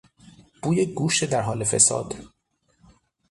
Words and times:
بوی 0.63 0.85
گوشت 0.95 1.25
در 1.29 1.41
حال 1.41 1.63
فساد 1.63 2.13